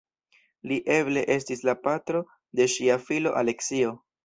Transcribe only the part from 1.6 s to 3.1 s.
la patro de ŝia